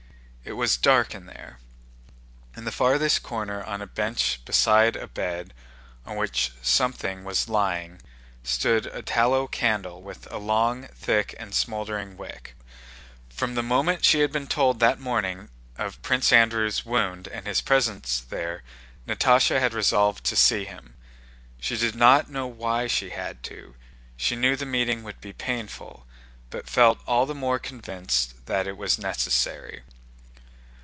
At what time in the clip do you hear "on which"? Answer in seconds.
6.03-6.51